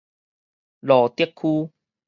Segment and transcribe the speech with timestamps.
[0.81, 1.71] 蘆竹區